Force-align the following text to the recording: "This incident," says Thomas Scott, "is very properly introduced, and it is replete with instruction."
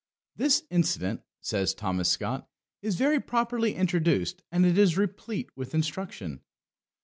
"This 0.35 0.63
incident," 0.71 1.21
says 1.41 1.75
Thomas 1.75 2.09
Scott, 2.09 2.49
"is 2.81 2.95
very 2.95 3.19
properly 3.19 3.75
introduced, 3.75 4.41
and 4.51 4.65
it 4.65 4.75
is 4.75 4.97
replete 4.97 5.51
with 5.55 5.75
instruction." 5.75 6.41